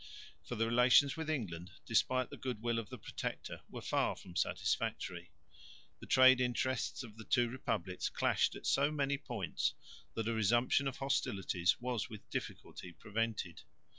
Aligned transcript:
For 0.43 0.55
the 0.55 0.65
relations 0.65 1.15
with 1.15 1.29
England, 1.29 1.73
despite 1.85 2.31
the 2.31 2.35
goodwill 2.35 2.79
of 2.79 2.89
the 2.89 2.97
Protector, 2.97 3.61
were 3.69 3.83
far 3.83 4.15
from 4.15 4.35
satisfactory. 4.35 5.31
The 5.99 6.07
trade 6.07 6.41
interests 6.41 7.03
of 7.03 7.17
the 7.17 7.23
two 7.23 7.47
republics 7.51 8.09
clashed 8.09 8.55
at 8.55 8.65
so 8.65 8.89
many 8.91 9.19
points 9.19 9.75
that 10.15 10.27
a 10.27 10.33
resumption 10.33 10.87
of 10.87 10.97
hostilities 10.97 11.79
was 11.79 12.09
with 12.09 12.27
difficulty 12.31 12.91
prevented. 12.93 13.61